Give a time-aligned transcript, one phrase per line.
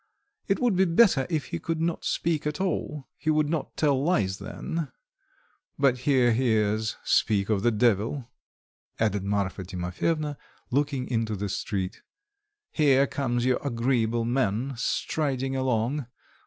[0.47, 4.01] It would be better if he could not speak at all; he would not tell
[4.03, 4.91] lies then.
[5.77, 8.27] But here he is speak of the devil,"
[8.99, 10.37] added Marfa Timofyevna
[10.71, 12.01] looking into the street.
[12.71, 16.07] "Here comes your agreeable man striding along.